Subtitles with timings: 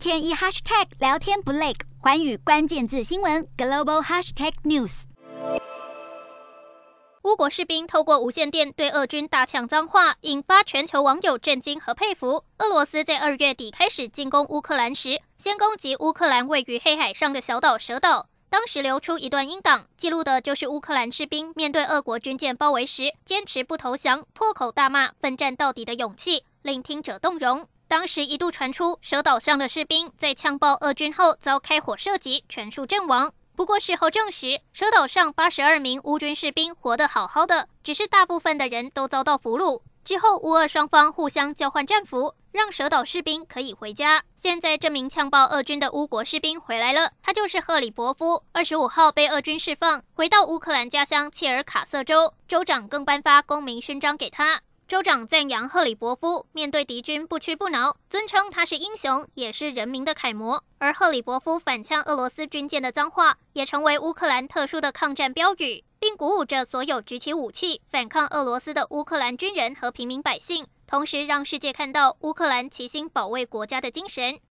[0.00, 5.02] 天一 hashtag 聊天不累，寰宇关键字新闻 global hashtag news。
[7.24, 12.42] 乌国士兵透过无线电对俄军大呛脏话，引发全球网友震惊和佩服。
[12.60, 18.26] 俄罗斯在二月底开始进攻乌克兰时，先攻击乌克兰位于黑海上的小岛蛇岛。
[18.48, 27.66] 当时流出一段音档，记录的就是乌克兰士兵面对俄国军舰包围时，坚持不投降、破口大骂、奋战到底的勇气，令听者动容。
[27.90, 33.32] 当时一度传出蛇岛上的士兵在呛爆俄军后遭开火射击，全数阵亡。
[33.56, 39.82] 不过事后证实，蛇岛上八十二名乌军士兵活得好好的，只是大部分的人都遭到俘虏。
[40.04, 42.36] 之后乌俄双方互相交换战俘。
[42.52, 44.24] 让蛇岛士兵可以回家。
[44.34, 48.42] 现在这名呛爆俄军的乌国士兵回来了，他就是赫里伯夫。
[48.50, 54.62] 二十五号被俄军释放，回到乌克兰家乡切尔卡瑟州，州长更颁发公民勋章给他。
[54.90, 60.64] 州长赞扬赫里伯夫面对敌军不屈不挠，尊称他是英雄，也是人民的楷模。
[60.78, 70.66] 而赫里伯夫反呛俄罗斯军舰的脏话，也成为乌克兰特殊的抗战标语，并鼓舞着所有举起武器反抗俄罗斯的乌克兰军人和平民百姓。
[70.88, 74.36] 同时，让世界看到乌克兰齐心保卫国家的精神。